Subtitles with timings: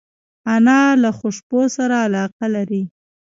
[0.55, 2.83] انا له خوشبو سره علاقه لري